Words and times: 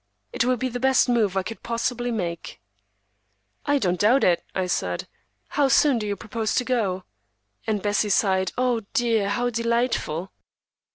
It 0.33 0.43
will 0.45 0.57
be 0.57 0.67
the 0.67 0.79
best 0.79 1.07
move 1.07 1.37
I 1.37 1.43
could 1.43 1.61
possibly 1.61 2.09
make." 2.09 2.59
"I 3.67 3.77
don't 3.77 3.99
doubt 3.99 4.23
it," 4.23 4.43
I 4.55 4.65
said. 4.65 5.07
"How 5.49 5.67
soon 5.67 5.99
do 5.99 6.07
you 6.07 6.15
propose 6.15 6.55
to 6.55 6.63
go?" 6.65 7.03
And 7.67 7.83
Bessie 7.83 8.09
sighed, 8.09 8.51
"O 8.57 8.79
dear, 8.95 9.29
how 9.29 9.51
delightful!" 9.51 10.31